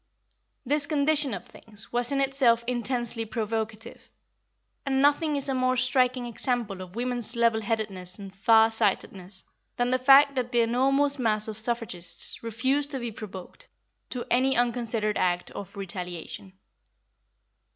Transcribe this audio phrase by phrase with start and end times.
[0.65, 4.09] This condition of things was in itself intensely provocative,
[4.83, 9.45] and nothing is a more striking example of women's level headedness and far sightedness
[9.77, 13.67] than the fact that the enormous mass of suffragists refused to be provoked
[14.09, 16.53] to any unconsidered act of retaliation.